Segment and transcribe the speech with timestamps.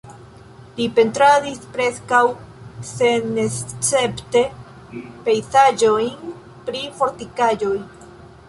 [0.77, 2.21] Li pentradis preskaŭ
[2.93, 4.43] senescepte
[5.29, 6.35] pejzaĝojn
[6.71, 7.77] pri fortikaĵoj.